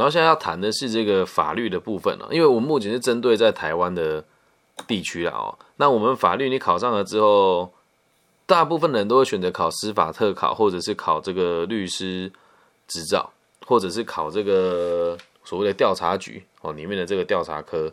[0.00, 4.24] 然后现在要谈的是这个法律的部分了，因为我们目前是针对在台湾的
[4.86, 5.58] 地区了哦。
[5.76, 7.70] 那我们法律你考上了之后，
[8.46, 12.32] 大部分人都会选择考司法特考，或者是考这个律师
[12.88, 13.30] 执照，
[13.66, 17.92] 或者是考这个所谓的调查局哦里面的这个调查科，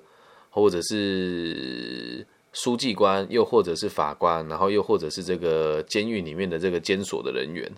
[0.50, 7.70] 或者是书记官，又或者是法官，然后又或者是这个监狱里面的这个监所的人员。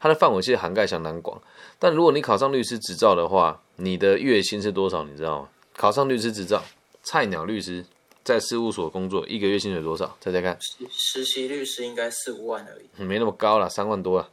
[0.00, 1.42] 它的范围其实涵盖相当广，
[1.78, 5.02] 但如果你考上律师执照的话，你的月薪是多少？
[5.02, 5.48] 你知道吗？
[5.76, 6.62] 考上律师执照，
[7.02, 7.84] 菜鸟律师
[8.22, 10.16] 在事务所工作，一个月薪水多少？
[10.20, 10.56] 猜猜看。
[10.90, 14.28] 实习律师应该四五万而已，没那么高了，三万多了。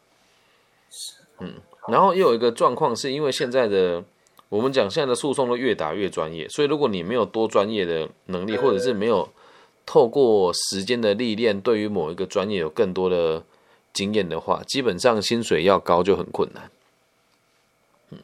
[1.40, 1.56] 嗯，
[1.88, 4.04] 然后又有一个状况，是因为现在的
[4.50, 9.28] 我们讲现在的诉讼都越打越专业，所以如果你没有多专业的能力，或者是没有
[9.84, 13.44] 透过时间的历练，对于某一个专业有更多的。
[13.95, 16.70] 经验的话，基本上薪水要高就很困难。
[18.12, 18.20] 嗯，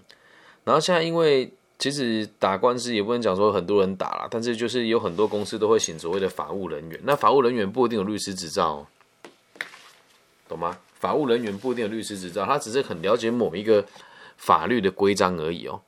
[0.66, 7.00] 然后现在因为其实打官司也不能讲说很多人打了，但是就是有很多公司都会请所谓的法务人员。
[7.04, 8.86] 那法务人员不一定有律师执照，
[10.48, 10.78] 懂吗？
[11.00, 13.84] 法务人员不一定有律师执照，他只是很了解某一个
[14.38, 15.82] 法律的规章而已哦。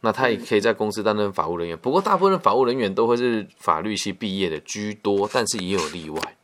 [0.00, 6.36] 那他也可以在公司担任法务人员，不过大部分法务人员都会是法律系毕业的居多，但是也有例外。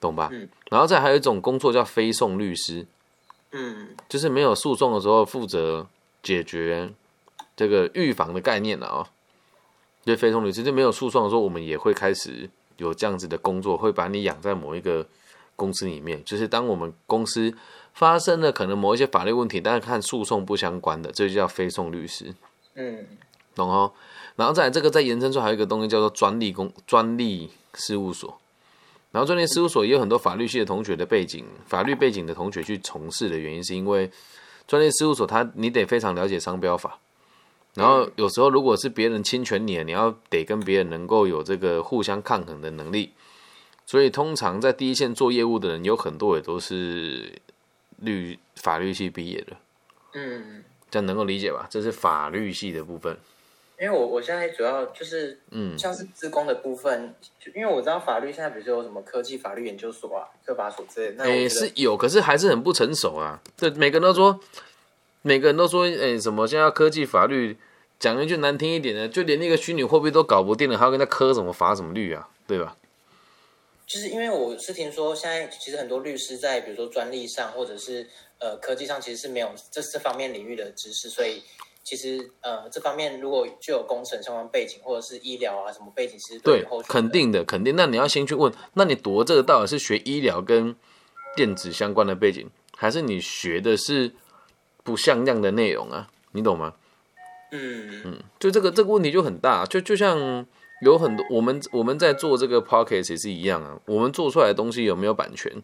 [0.00, 0.30] 懂吧？
[0.32, 2.86] 嗯，然后再还有一种工作叫非讼律师，
[3.52, 5.86] 嗯，就是没有诉讼的时候负责
[6.22, 6.90] 解决
[7.54, 9.08] 这个预防的概念了啊。
[10.02, 12.48] 对，非讼律师就没有诉讼的时候，我们也会开始
[12.78, 15.06] 有这样子的工作，会把你养在某一个
[15.54, 16.24] 公司里面。
[16.24, 17.54] 就是当我们公司
[17.92, 22.34] 发生了可能某一些法律问题，但是看诉讼不相关的，这就叫非讼律师。
[22.76, 23.06] 嗯，
[23.54, 23.92] 懂哦。
[24.36, 28.39] 然后再这个再延伸出还有一个东西叫做专利公专利事务所。
[29.12, 34.10] 然后专利事务所也有很多法律系的同学的背景，法律背景的同学去从事的原因，是因为
[34.68, 36.98] 专业事务所他你得非常了解商标法，
[37.74, 43.10] 然后有时候如果是别人侵权你，你要得跟别人能够有这个互相抗衡的能力，
[43.84, 47.32] 所以通常在第一线做业务的人有很多也都是
[47.96, 49.56] 律法律系毕业的，
[50.14, 51.66] 嗯，这样能够理解吧？
[51.68, 53.18] 这是法律系的部分。
[53.80, 57.14] 因为我我现在主要就是，嗯，像是自工的部分，
[57.54, 63.40] 因为我知道法律现在比如说有什么科技法律研究所啊、科法所之类，那也是有，可是还是很不成熟啊。
[63.56, 64.38] 对，每个人都说，
[65.22, 67.56] 每个人都说，哎，什么现在科技法律，
[67.98, 72.76] 讲一句难听一点的，就连那个虚拟货币都搞不定了，还要跟他科什么法什么律啊，对吧？
[73.86, 78.06] 就是因为我是听说，现在其实很多律师在比如说专利上或者是
[78.40, 81.42] 呃科技上，其实是没有这这方面领域的知识，所以。
[81.90, 87.74] 其实，呃，这方面如果具有工程相关背景，或者是医疗啊什么背景，其实对，肯定的，肯定。
[87.74, 90.76] 那你要先去问，那你读这个到底是学医疗跟
[91.34, 94.12] 电子相关的背景，还是你学的是
[94.84, 96.08] 不像样的内容啊？
[96.30, 96.74] 你懂吗？
[97.50, 100.46] 嗯嗯，就这个这个问题就很大，就就像
[100.82, 105.60] 有很多我们我们在做这个 p o c k e t 也是一样啊，我们做出来的东西有没有版权？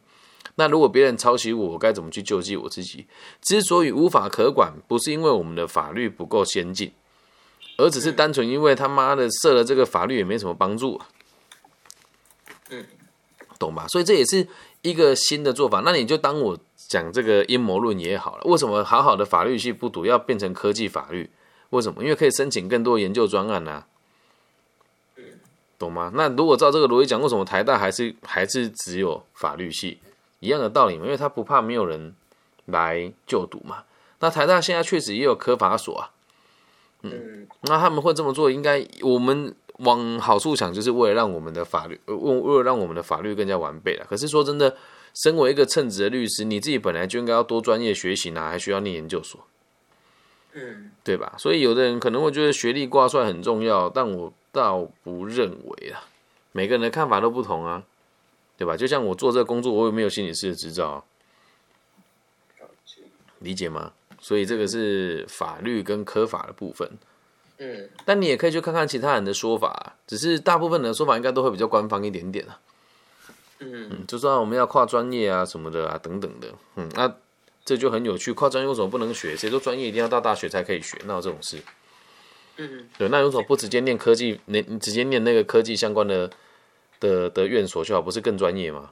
[0.56, 3.06] 那如果别人抄袭我，我该怎么去救济我自己？
[3.40, 6.92] 之所以无法可管，不是因为我们的法律不够先进，
[7.76, 11.00] 而只是单纯因为他妈的设了这个法律也没什么帮助。
[12.70, 12.84] 嗯，
[13.58, 13.86] 懂吧？
[13.88, 14.48] 所以这也是
[14.82, 15.82] 一个新的做法。
[15.84, 18.42] 那你就当我讲这个阴谋论也好了。
[18.44, 21.30] 为什么好好的法律系不读，要变成科技法律？
[21.70, 22.02] 为什么？
[22.02, 23.84] 因为可以申请更多研究专案呐。
[25.78, 26.10] 懂吗？
[26.14, 29.98] 那如果照这个逻辑讲，为什么台大还是还是只有法律系？
[30.40, 32.14] 一样的道理嘛，因为他不怕没有人
[32.66, 33.84] 来就读嘛。
[34.20, 36.10] 那台大现在确实也有科法所啊，
[37.02, 44.06] 嗯，那他们会这么做，应该我们往好处想，就是为了让我们的法律，为为了让我们的法律更加完备了。
[44.08, 44.74] 可是说真的，
[45.12, 49.46] 身为一个称职的律师，你自己本来就应该要多专业学习呢，还需要念研究所，
[50.54, 51.34] 嗯，对吧？
[51.36, 56.04] 所以有的人可能会觉得学历挂帅很重要，但我倒不认为啊，
[56.52, 57.82] 每个人的看法都不同啊。
[58.56, 58.76] 对吧？
[58.76, 61.04] 就像我做这个工作，我有没有心理师的执照？
[63.40, 63.92] 理解吗？
[64.18, 66.90] 所以这个是法律跟科法的部分。
[67.58, 72.58] 嗯，但你也可以去看看其他人的说法，只是大部分人的说法应该都会比较官方一点点啊。
[73.58, 76.48] 嗯，就算我们要跨专业啊什么的啊等等的。
[76.76, 77.14] 嗯，那
[77.64, 79.36] 这就很有趣，跨专业为什么不能学？
[79.36, 80.98] 谁说专业一定要到大学才可以学？
[81.04, 81.58] 那有这种事？
[82.56, 84.40] 嗯，对，那有什么不直接念科技？
[84.46, 86.30] 你你直接念那个科技相关的？
[87.00, 88.90] 的的院所就好，不是更专业吗？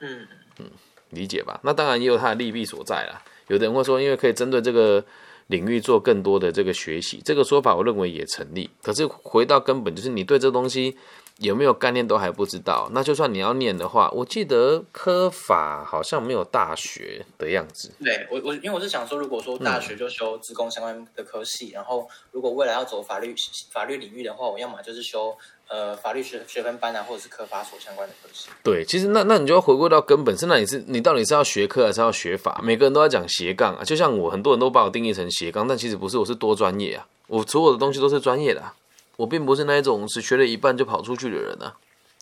[0.00, 0.26] 嗯
[0.58, 0.70] 嗯，
[1.10, 1.60] 理解吧？
[1.62, 3.22] 那当然也有它的利弊所在啦。
[3.48, 5.04] 有的人会说，因为可以针对这个
[5.48, 8.70] 领域做更多的这个学习，这个说法我认为也成立。
[8.82, 10.96] 可是回到根本，就是你对这东西
[11.38, 12.88] 有没有概念都还不知道。
[12.92, 17.92] 那就算你要念的话，我记得科法好像没有大学的样子。
[18.02, 23.34] 对我我因为我是想说，如果说大学就修职工相关的科系，然后如果未来要走法律
[23.70, 25.36] 法律领域的话，我要么就是修
[25.68, 28.48] 呃法律学学分班啊，或者是科法所相关的科系。
[28.62, 32.60] 对，其实那那你就要回归到根本是，那你是你到底是要学科还是要学法？
[32.62, 38.74] 每个人都在讲斜杠啊，就像我很多人都把我定义成斜杠，但其实不是，我是多专业啊，我所有的东西都是专业的、啊，
[39.16, 41.76] 我并不是那一种只学了一半就跑出去的人啊，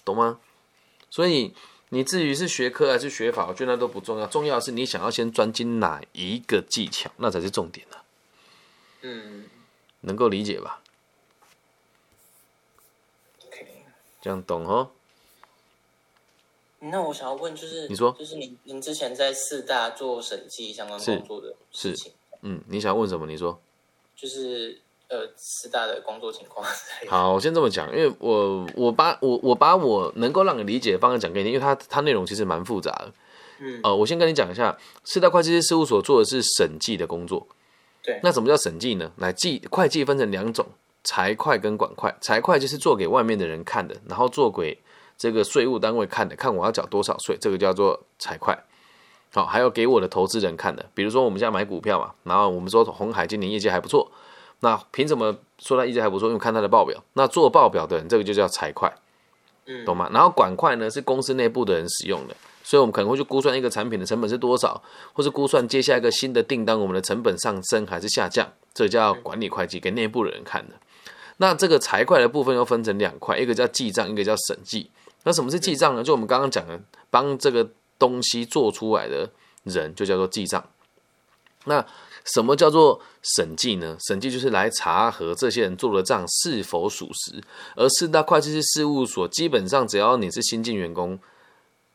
[0.04, 0.38] 懂吗？
[1.10, 1.52] 所以
[1.90, 8.02] 你至于是学科还是学法，我觉得那都不重要，重要的是你想要先专精哪一个技巧，那才是重点啊，
[9.02, 9.44] 嗯
[10.00, 10.80] 能够理解吧？
[13.46, 13.66] ，OK。
[14.22, 14.88] 这样懂哦？
[16.78, 23.26] 那我想要问，就是你说就是您您之前在四大做审计相关工作的事情，嗯，你想问什么？
[23.26, 23.60] 你说。
[24.14, 26.64] 就是呃四大的工作情况。
[27.08, 33.12] 好，我先这么讲，因为我我把我我把我能够让你理解的方式讲给你，因为它它内容其实蛮复杂的。
[33.58, 37.46] 嗯呃，我先跟你讲一下，四大会计师事务所做的是审计的工作。
[38.02, 39.12] 对那什么叫审计呢？
[39.16, 40.66] 来计会计分成两种，
[41.04, 42.12] 财会跟管会。
[42.20, 44.78] 财会就是做给外面的人看的，然后做给
[45.16, 48.56] 这个税务单位看的，看我要缴多少税，这个叫做财会。
[49.34, 54.12] 好，还有给我的投资人看的，比如说我们现在买股票嘛，然后我们说红海今年业绩还不错，
[54.60, 56.28] 那凭什么说他业绩还不错？
[56.28, 58.90] 因为看他的报表，那做报表的人，这个就叫财会，
[59.64, 60.10] 嗯懂吗？
[60.12, 64.82] 然后管会呢是公司内部的人使用的，所以我们可能会去估算一个产品的成本是多少，
[65.14, 70.74] 或是估算接下一个新的订单我们的成本上升还是下降，这叫管理会计给内部的人看的。
[71.42, 74.88] 那这个财会的部分又分成两块，一个叫记账，一个叫审计。
[75.24, 76.04] 那什么是记账呢？
[76.04, 76.80] 就我们刚刚讲的，
[77.10, 77.68] 帮这个
[77.98, 79.28] 东西做出来的
[79.64, 80.64] 人就叫做记账。
[81.64, 81.84] 那
[82.24, 83.96] 什么叫做审计呢？
[84.06, 87.42] 审计就是来查核这些人做的账是否属实。
[87.74, 91.18] 而四大会计师事务所基本上只要你是新进员工，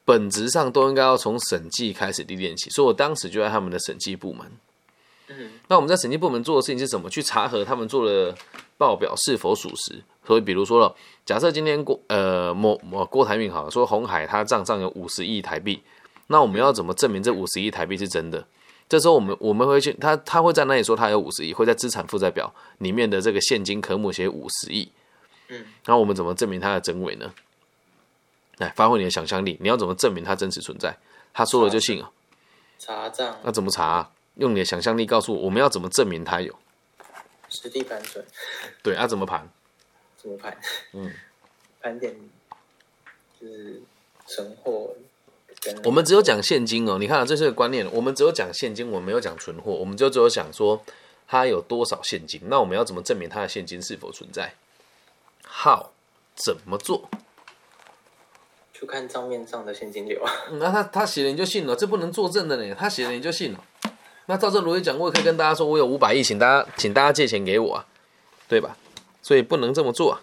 [0.03, 2.69] 本质上都应该要从审计开始历练起。
[2.71, 4.51] 所以我当时就在他们的审计部门。
[5.29, 7.09] 嗯那我们在审计部门做的事情是什么？
[7.09, 8.33] 去查核他们做的
[8.77, 10.01] 报表是否属实。
[10.25, 10.95] 所以，比如说了，
[11.25, 15.81] 假设今天郭呃某某郭台铭好了，说红海他账上有五十亿台币，
[16.27, 18.45] 那我们要怎么证明这五十亿台币是真的？
[18.89, 24.89] 这时候我们我们会去他他会在那里说他有五十亿，会在资产负债表里面的这个现金科目写五十亿。
[25.49, 27.33] 嗯，然后我们怎么证明它的真伪呢？
[28.57, 30.97] 来，发挥你的想象力，你要怎么证明它真实存在？
[31.33, 32.11] 他说了就信啊？
[32.79, 34.09] 查账那怎么查、啊？
[34.37, 36.55] 用你的想象力告诉我，我们要怎么证明它有？
[37.49, 38.25] 实地盘准
[38.83, 39.49] 对，啊，怎么盘？
[40.17, 40.57] 怎么盘？
[40.93, 41.11] 嗯，
[41.81, 42.15] 盘点
[43.39, 43.81] 就是
[44.25, 44.93] 存货
[45.83, 50.83] 我们只有讲现金哦，你看、啊、这是个观念，我们只有讲现金，我们没有讲存货，我们就只有想说
[51.27, 52.41] 它有多少现金。
[52.45, 54.53] 那我们要怎么证明它的现金是否存在
[55.45, 55.87] ？How
[56.35, 57.09] 怎么做？
[58.73, 60.31] 就看账面上的现金流啊。
[60.51, 62.75] 嗯那他他写了你就信了，这不能作证的呢。
[62.75, 63.63] 他写了你就信了。
[64.27, 67.87] 那照这逻辑讲，我也可以跟大家说，我有五百亿，请大家请大家借钱给我啊，
[68.47, 68.77] 对吧？
[69.21, 70.21] 所以不能这么做啊。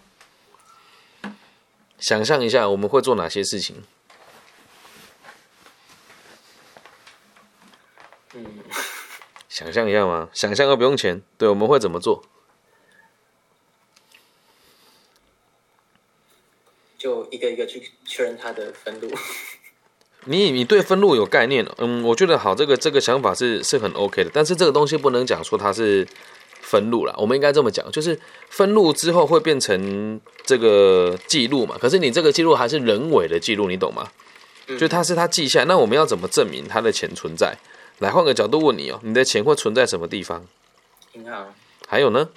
[1.97, 3.83] 想象一下，我们会做哪些事情？
[8.35, 8.45] 嗯，
[9.49, 10.29] 想象一下嘛？
[10.33, 12.23] 想象又不用钱，对，我们会怎么做？
[16.99, 19.09] 就一个一个去确认它的分录。
[20.25, 26.07] 你你对分录有概念，嗯，我觉得好，这个这个想法是是很 OK 的，但是这个东西不能讲说它是
[26.61, 28.19] 分录了，我们应该这么讲，就是
[28.49, 34.09] 分录之后会变成这个记录嘛，可是你这个记录还是人为的记录，你懂吗？
[34.67, 37.55] 嗯就它是它记下来，那我们要怎么证明它的钱存在？
[37.99, 40.43] 来换个角度问你哦，你的钱会存在什么地方？
[41.13, 41.53] 银行，
[41.87, 42.27] 还有呢，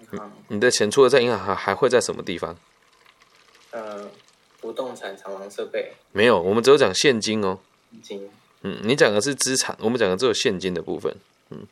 [0.00, 2.56] 银行，你的钱除了在银行还还会在什么地方？
[3.70, 4.10] 呃，
[4.60, 7.58] 不动产、厂房设备、没有，我们只有讲现金哦。
[7.90, 8.30] 现金，
[8.62, 11.14] 嗯，你讲的是资产，我们讲的只有现金的部分。
[11.50, 11.66] 嗯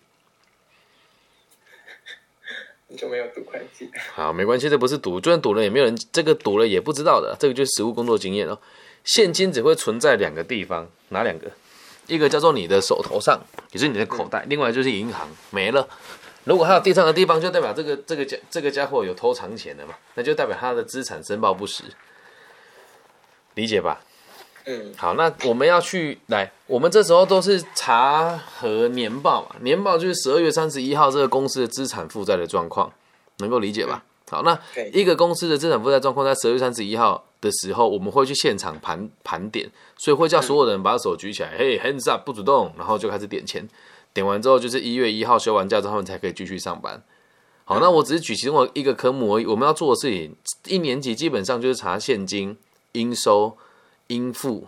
[2.89, 3.91] 你 就没有读会计。
[4.15, 8.59] 好，没关系，这不是赌，就算赌了也没有人，这个赌了也不知道的，这个就是实务工作经验哦。
[9.05, 11.51] 现金只会存在两个地方，哪两个？
[12.07, 13.39] 一个叫做你的手头上，
[13.73, 15.87] 也是你的口袋；，另外就是银行没了。
[16.45, 21.85] 如果还有地上的地方，就代表这个这个家这个家伙有偷藏钱的嘛，那就代表他的资产申报不实，
[23.59, 24.01] 理解吧？
[24.67, 32.93] 嗯好，那我们要去来，我们这时候都是查核年报嘛，年报就是十二月三十一号这个公司的资产负债的状况，
[33.39, 34.05] 能够理解吧？
[34.31, 34.57] 好，那
[34.93, 43.67] 一个公司的资产负债状况在十二月三十一号的时候，我们会去现场盘盘点，所以会叫所有人把手举起来，嘿，hands up，不主动，然后就开始点钱，
[44.15, 47.03] 点完之后就是一月一号休完假之后，他们才可以继续上班。
[47.65, 49.47] 好，那我只是举其中一个科目而已。
[49.47, 50.37] 我们要做的事情，
[50.67, 52.57] 一年级基本上就是查现金、
[52.93, 53.57] 应收、
[54.09, 54.67] 应付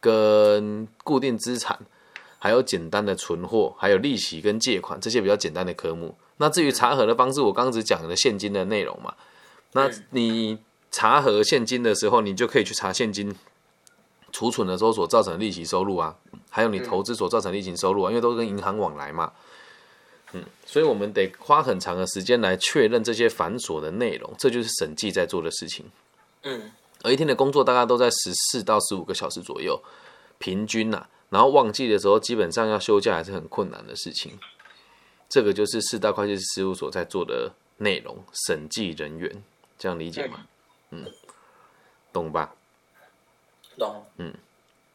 [0.00, 1.78] 跟固定资产，
[2.38, 6.14] 还有简单的存货，还有利息跟借款这些比较简单的科目。
[6.38, 9.14] 那至于查核的方式，我刚刚只讲了现金的内容嘛。
[9.72, 10.58] 那你
[10.90, 13.34] 查核现金的时候，你就可以去查现金
[14.32, 16.16] 储存的时候所造成的利息收入啊，
[16.48, 19.32] 还有你投资所造成的利息收入啊，因为都跟银行往来嘛。
[20.32, 25.84] 嗯，所以我们得花很长的时间来确认这些繁琐的内容，这就是审计在做的事情。
[26.44, 26.70] 嗯，
[27.02, 29.82] 而一天的工作大概都在十四到十五个小时左右，
[30.38, 31.06] 平均呐。
[31.30, 34.38] 然后旺季的时候，基本上要休假还是很困难的事情。
[35.28, 39.42] 这个就是四大会计师事务所在做的内容，审计人员
[39.78, 40.44] 这样理解吗？
[40.90, 41.06] 嗯，
[42.12, 42.52] 懂吧？
[43.78, 44.04] 懂。
[44.16, 44.34] 嗯，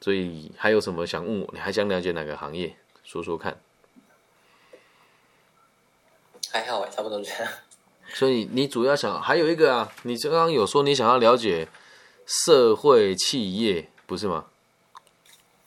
[0.01, 1.49] 所以还有什么想问我？
[1.53, 2.75] 你还想了解哪个行业？
[3.05, 3.57] 说说看。
[6.51, 7.51] 还好哎，差不多这样。
[8.09, 11.69] 所以你主要想还有一个啊，你刚刚有说你想要了解
[12.25, 14.45] 社会企业，不是吗？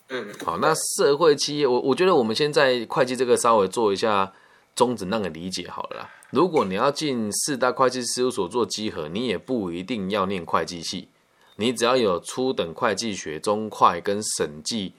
[0.08, 4.32] 嗯，好，那社会企业，我我觉得我们先在会计这个稍微做一下
[4.74, 6.10] 中子那个理解好了啦。
[6.30, 11.08] 如果你要进四大会计事务所做稽核，你也不一定要念会计系，
[11.56, 14.94] 你只要有初等会计学、中会跟审计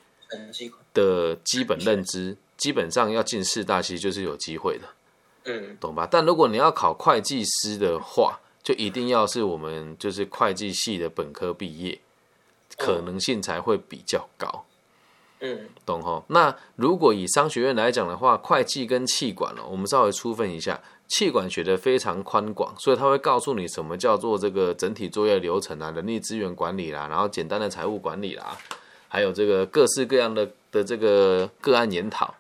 [0.94, 4.88] 的基本认知，基本上要进四大其实就是有机会的。
[5.46, 6.08] 嗯，懂吧？
[6.10, 12.00] 但如果你要考会计师的话，就一定要是我们就是会计系的本科毕业，
[12.78, 14.66] 可能性才会比较高。
[15.42, 16.22] 嗯，懂哈？
[16.28, 28.58] 那如果以商学院来讲的话，会计跟气管哦，我们稍微区分一下，气管学的非常宽广，所以他会告诉你什么叫做这个整体作业流程啊，人力资源管理啦，然后简单的财务管理啦，
[29.08, 32.36] 还有这个各式各样的的这个个案研讨。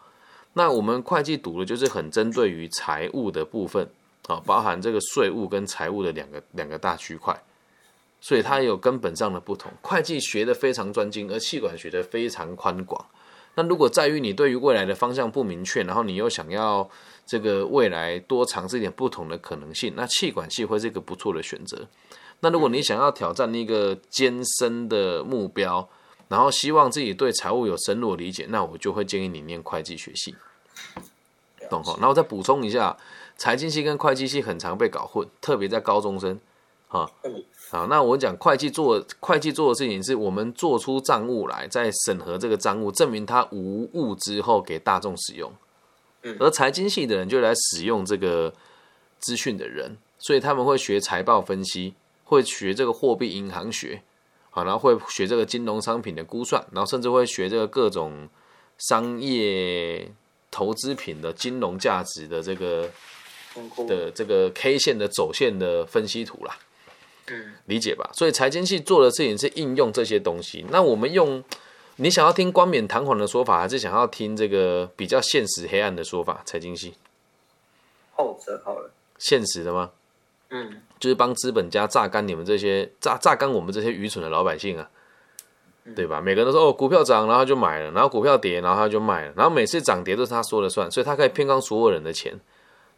[0.54, 3.90] 那我们会计读的就是很针对于财务的部分，
[4.30, 7.36] 啊，包含这个税务跟财务的两个两个大区块，
[8.22, 9.72] 所以它有根本上的不同。
[9.82, 13.04] 会计学的非常专精，而气管学的非常宽广。
[13.56, 16.88] 那如果在于你对于未来的方向不明确，然后你又想要
[17.26, 21.88] 这个未来多尝试一点不同的可能性，那气管系会是一个不错的选择。
[22.42, 25.90] 那如果你想要挑战一个艰深的目标，
[26.30, 30.36] 然后希望自己对财务有深入理解，那我就会建议你念会计学系，
[31.70, 31.98] 懂哈？
[32.00, 32.96] 然后再补充一下，
[33.40, 36.38] 财经系跟会计系很常被搞混，特别在高中生，
[36.90, 37.10] 啊，
[37.72, 45.52] 好，那我讲会计做会计做的事情是我们做出账务来，在审核这个账务，证明它无误之后给大众使用，
[46.38, 48.54] 而财经系的人就来使用这个
[49.20, 51.94] 资讯的人，所以他们会学财报分析，
[52.26, 54.04] 会学这个货币银行学。
[54.52, 58.28] 好，然后会学这个金融商品的估算，然后甚至会学这个各种
[58.80, 60.12] 商业
[60.50, 62.90] 投资品的金融价值的这个
[63.88, 66.58] 的这个 K 线的走线的分析图啦。
[67.32, 68.10] 嗯，理解吧？
[68.14, 70.66] 所以财经系做的事情是应用这些东西。
[70.72, 71.44] 那我们用
[71.98, 76.42] 你想要听冠冕堂皇的说法，还是想要听这个比较现实黑暗的说法？
[76.46, 76.96] 财经系
[78.16, 79.92] 后者好了，现实的吗？
[80.50, 80.82] 嗯。
[81.00, 84.90] 就是帮资本家榨干你们这些榨榨干我们这些愚蠢的老百姓啊，
[85.96, 86.20] 对吧？
[86.20, 92.38] 每个人都说哦，股票涨，然后就买了；然后股票跌，然后他就卖了；然后每次涨跌都是他说了算，所以他可以骗光所有人的钱。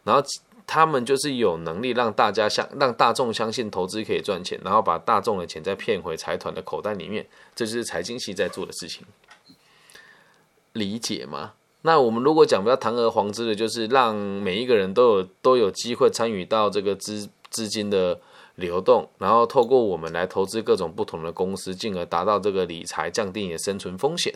[0.04, 0.22] 然后
[0.66, 7.26] 他们就是有能力让大家相让大众相信投资可以赚钱，然后把大众的钱再骗回财团的口袋里面。
[7.54, 9.06] 这就是财经系在做的事情，
[10.72, 11.52] 理解吗？
[11.82, 17.28] 那我们如果讲比较堂而皇之的，就是让每一个人都有都有机会参与到这个资。
[17.52, 18.18] 资金的
[18.54, 24.32] 流动，然后透过我们来投资各种不同的公司，进而达到这个理财降低你的生存风险。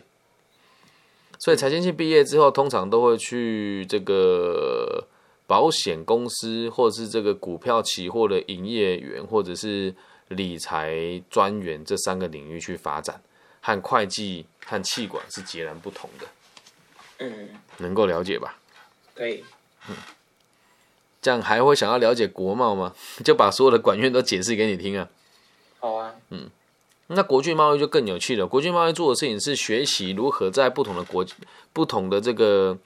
[1.39, 5.07] 所以财经系毕业之后，通常都会去这个
[5.47, 9.95] 保险公司，或者是这个股票期货的营业员，或者是
[10.29, 13.21] 理财专员这三个领域去发展，
[13.61, 16.27] 和会计和气管是截然不同的。
[17.19, 17.49] 嗯，
[17.79, 18.59] 能够了解吧？
[19.15, 19.45] 可以。
[19.89, 19.97] 嗯。
[21.23, 22.95] 这样还会想要了解国贸吗？
[23.25, 25.09] 就把所有的管院都解释给你听啊。
[25.81, 26.49] 好啊，嗯，
[27.09, 28.47] 那国际贸易就更有趣了。
[28.47, 31.27] 国际贸易做的事情是学习如何在不同的国、
[31.73, 32.79] 不同的这个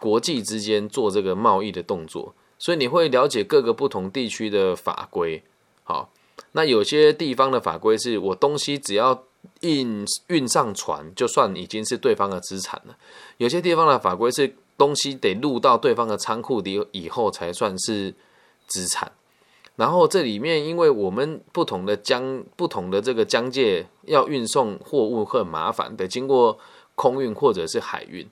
[0.00, 5.42] 国际之间做这个贸易的动作，所以你会了解各个不同地区的法规。
[5.84, 6.10] 好，
[6.52, 9.24] 那有些地方的法规是我东西只要
[9.60, 12.96] 运运上船，就算已经是对方的资产了。
[13.36, 14.54] 有些地方的法规是。
[14.78, 18.12] 东西得入到对方的仓库里以后才算是
[18.66, 19.10] 资产，
[19.74, 26.58] 然后这里面因为我们不同的疆不同的这个疆界要运送货物很麻烦，得经过
[26.94, 28.28] 空运或者是海运。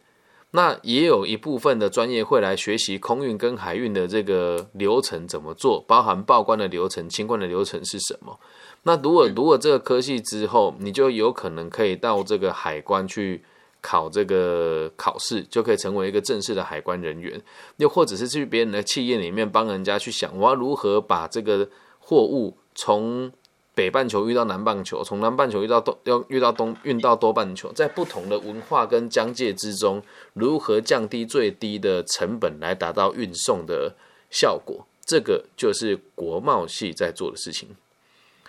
[0.57, 8.39] 那也有一部分的专业会来学习空运跟海运的这个流程怎么做，包含报关的流程、清关的流程是什么。
[8.85, 13.43] 那如果如果这个科系之后，你就有可能可以到这个海关去
[13.81, 17.43] 考这个考试，就可以成为一个正式的海关人员。
[17.79, 21.69] 又或者是去别人的企业里面帮人家去想，我要如何把这个
[21.99, 23.33] 货物从
[23.75, 30.03] 北半球遇到南半球，从南半球遇到东要遇到东运到东半球，在不同的文化跟疆界之中，
[30.33, 33.95] 如何降低最低的成本来达到运送的
[34.31, 34.87] 效果？
[35.05, 37.69] 这个就是国贸系在做的事情。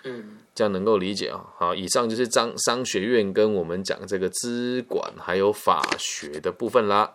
[0.04, 1.44] 嗯，这样能够理解啊。
[1.58, 7.12] 好，以上就是商商学院跟我们讲这个资管还有法学的部分啦。